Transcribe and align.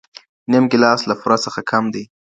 نيم 0.51 0.65
ګيلاس 0.71 1.01
له 1.09 1.15
پوره 1.21 1.37
څخه 1.45 1.61
کم 1.71 1.83
دئ. 1.93 2.05